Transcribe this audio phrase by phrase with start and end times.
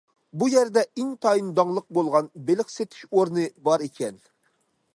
[0.41, 4.19] بۇ يەردە ئىنتايىن داڭلىق بولغان بېلىق سېتىش ئورنى بار ئىكەن.